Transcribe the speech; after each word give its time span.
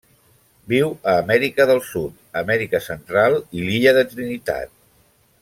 Viu 0.71 0.87
a 1.11 1.13
Amèrica 1.23 1.67
del 1.71 1.81
Sud, 1.89 2.15
Amèrica 2.41 2.81
Central 2.87 3.39
i 3.61 3.69
l'illa 3.69 3.95
de 4.01 4.05
Trinitat. 4.15 4.75